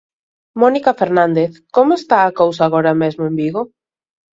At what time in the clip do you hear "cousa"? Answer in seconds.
2.39-2.61